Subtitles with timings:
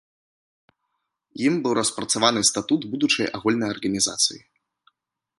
[1.49, 4.41] Ім быў распрацаваны статут будучай агульнай арганізацыі.